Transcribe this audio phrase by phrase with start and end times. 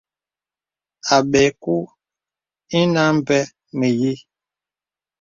[1.15, 1.89] Àbɛ̄ɛ̄ kùù
[2.79, 3.39] inə a mbè
[3.77, 4.17] mə̀yīī.